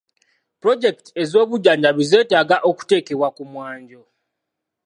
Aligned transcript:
Pulojekiti 0.59 1.11
ez'obujjanjabi 1.21 2.03
zeetaaga 2.11 2.57
okuteekebwa 2.69 3.27
ku 3.35 3.43
mwanjo. 3.51 4.01